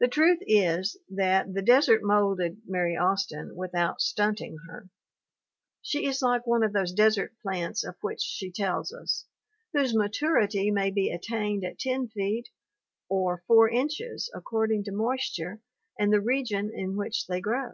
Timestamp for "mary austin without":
2.66-4.00